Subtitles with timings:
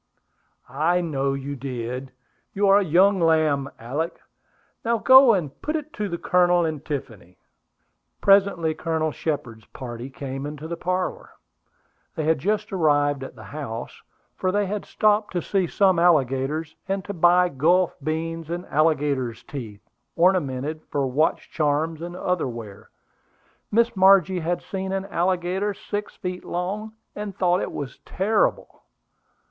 [0.67, 2.11] "I know you did.
[2.55, 4.19] You are a young lamb, Alick.
[4.83, 7.37] Now go and put it to the Colonel and Tiffany."
[8.19, 11.29] Presently Colonel Shepard's party came into the parlor.
[12.15, 14.01] They had just arrived at the house,
[14.35, 19.43] for they had stopped to see some alligators, and to buy Gulf beans and alligator's
[19.43, 22.89] teeth, ornamented, for watch charms and other wear.
[23.71, 28.81] Miss Margie had seen an alligator six feet long, and thought he was very terrible.